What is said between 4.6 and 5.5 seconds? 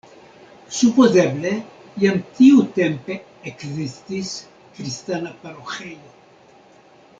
kristana